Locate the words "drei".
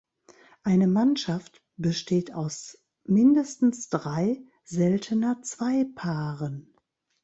3.89-4.41